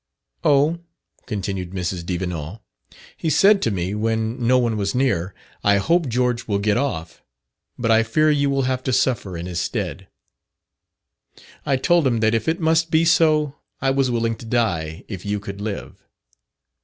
[0.43, 0.79] "O!"
[1.27, 2.03] continued Mrs.
[2.03, 2.59] Devenant,
[3.15, 7.21] "he said to me when no one was near, I hope George will get off,
[7.77, 10.07] but I fear you will have to suffer in his stead.
[11.67, 15.23] I told him that if it must be so I was willing to die if
[15.23, 16.01] you could live."